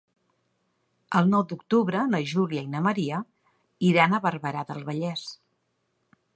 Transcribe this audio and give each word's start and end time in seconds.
El 1.19 1.29
nou 1.33 1.43
d'octubre 1.51 2.01
na 2.15 2.21
Júlia 2.33 2.65
i 2.67 2.71
na 2.77 2.81
Maria 2.87 3.21
iran 3.93 4.17
a 4.17 4.23
Barberà 4.27 4.67
del 4.73 4.85
Vallès. 4.91 5.31